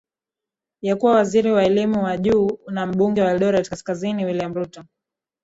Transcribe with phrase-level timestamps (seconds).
[0.81, 4.83] yekuwa waziri wa elimu ya juu na mbunge wa eldoret kaskazini william ruto